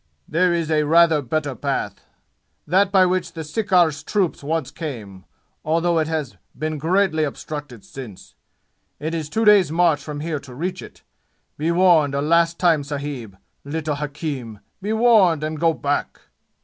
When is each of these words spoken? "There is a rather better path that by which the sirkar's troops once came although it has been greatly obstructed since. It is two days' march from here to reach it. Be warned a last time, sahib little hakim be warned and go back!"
"There 0.27 0.51
is 0.51 0.71
a 0.71 0.81
rather 0.81 1.21
better 1.21 1.53
path 1.53 2.03
that 2.65 2.91
by 2.91 3.05
which 3.05 3.33
the 3.33 3.43
sirkar's 3.43 4.01
troops 4.01 4.41
once 4.43 4.71
came 4.71 5.25
although 5.63 5.99
it 5.99 6.07
has 6.07 6.37
been 6.57 6.79
greatly 6.79 7.23
obstructed 7.23 7.85
since. 7.85 8.33
It 8.99 9.13
is 9.13 9.29
two 9.29 9.45
days' 9.45 9.71
march 9.71 10.01
from 10.03 10.21
here 10.21 10.39
to 10.39 10.55
reach 10.55 10.81
it. 10.81 11.03
Be 11.55 11.69
warned 11.71 12.15
a 12.15 12.21
last 12.23 12.57
time, 12.57 12.83
sahib 12.83 13.37
little 13.63 13.93
hakim 13.97 14.61
be 14.81 14.91
warned 14.91 15.43
and 15.43 15.59
go 15.59 15.71
back!" 15.71 16.19